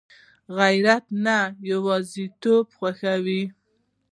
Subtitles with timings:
[0.57, 1.37] غیرت نه
[1.71, 3.43] یوازېتوب خوښوي